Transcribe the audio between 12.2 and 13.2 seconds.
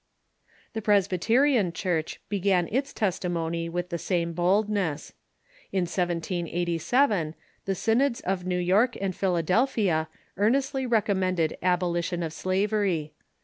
of slavery.